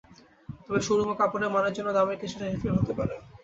[0.65, 3.15] তবে শোরুম ও কাপড়ের মানের জন্য দামের কিছুটা হেরফের হতে পারে।